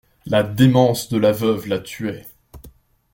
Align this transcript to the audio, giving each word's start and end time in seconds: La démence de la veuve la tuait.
La 0.25 0.41
démence 0.41 1.09
de 1.09 1.19
la 1.19 1.31
veuve 1.31 1.67
la 1.67 1.77
tuait. 1.77 2.25